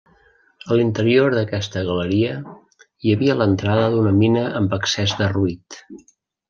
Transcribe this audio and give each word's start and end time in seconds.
A 0.69 0.77
l'interior 0.79 1.35
d’aquesta 1.35 1.83
galeria 1.89 2.33
hi 2.39 3.13
havia 3.17 3.39
l'entrada 3.43 3.87
d’una 3.97 4.17
mina 4.25 4.51
amb 4.63 4.77
l'accés 4.77 5.19
derruït. 5.25 5.83